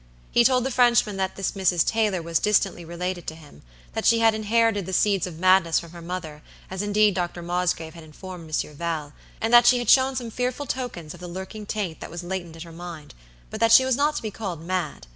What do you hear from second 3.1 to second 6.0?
to himthat she had inherited the seeds of madness from